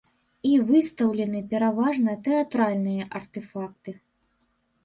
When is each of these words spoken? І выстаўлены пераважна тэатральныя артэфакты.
І 0.51 0.53
выстаўлены 0.69 1.41
пераважна 1.51 2.11
тэатральныя 2.29 3.03
артэфакты. 3.21 3.91